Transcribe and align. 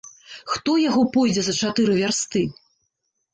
Хто 0.53 0.71
яго 0.89 1.03
пойдзе 1.17 1.43
за 1.49 1.53
чатыры 1.67 1.99
вярсты. 2.01 2.41